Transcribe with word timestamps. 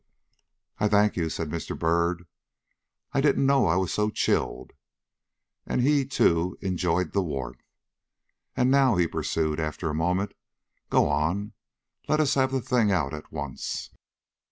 "I 0.79 0.87
thank 0.87 1.15
you," 1.15 1.29
said 1.29 1.49
Mr. 1.51 1.77
Byrd; 1.77 2.25
"I 3.13 3.21
didn't 3.21 3.45
know 3.45 3.67
I 3.67 3.75
was 3.75 3.93
so 3.93 4.09
chilled," 4.09 4.73
and 5.67 5.79
he, 5.79 6.07
too, 6.07 6.57
enjoyed 6.59 7.11
the 7.13 7.21
warmth. 7.21 7.61
"And, 8.57 8.71
now," 8.71 8.95
he 8.95 9.05
pursued, 9.07 9.59
after 9.59 9.91
a 9.91 9.93
moment, 9.93 10.33
"go 10.89 11.07
on; 11.07 11.53
let 12.07 12.19
us 12.19 12.33
have 12.33 12.51
the 12.51 12.61
thing 12.61 12.91
out 12.91 13.13
at 13.13 13.31
once." 13.31 13.91